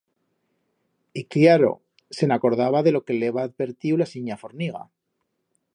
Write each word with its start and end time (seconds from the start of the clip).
Y, 1.13 1.23
cllaro, 1.35 1.69
se'n 2.19 2.31
acordaba 2.37 2.81
de 2.87 2.91
lo 2.97 3.03
que 3.05 3.13
le 3.19 3.27
heba 3.33 3.43
advertiu 3.51 3.95
la 4.03 4.07
sinya 4.15 4.41
Forniga. 4.45 4.83